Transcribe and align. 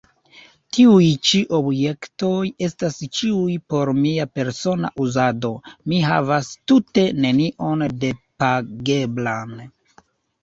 Tiuj 0.75 1.07
ĉi 1.31 1.39
objektoj 1.55 2.45
estas 2.67 2.95
ĉiuj 3.17 3.57
por 3.73 3.91
mia 4.05 4.25
persona 4.39 4.89
uzado; 5.05 5.51
mi 5.93 5.99
havas 6.07 6.49
tute 6.71 7.03
nenion 7.27 7.85
depageblan. 8.05 9.53